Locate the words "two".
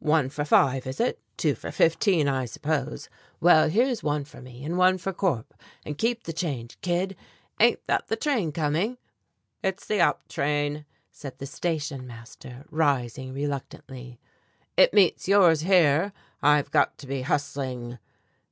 1.36-1.54